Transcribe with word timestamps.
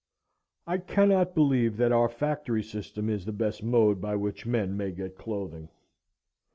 I 0.65 0.79
cannot 0.79 1.35
believe 1.35 1.77
that 1.77 1.91
our 1.91 2.09
factory 2.09 2.63
system 2.63 3.07
is 3.07 3.25
the 3.25 3.31
best 3.31 3.61
mode 3.61 4.01
by 4.01 4.15
which 4.15 4.47
men 4.47 4.75
may 4.75 4.89
get 4.91 5.15
clothing. 5.15 5.69